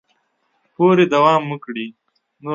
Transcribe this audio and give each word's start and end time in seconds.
پورې 0.75 1.05
دوام 1.13 1.43
وکړي 1.51 1.87